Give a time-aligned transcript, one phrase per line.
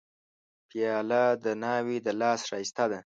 [0.69, 2.99] پیاله د ناوې د لاس ښایسته ده.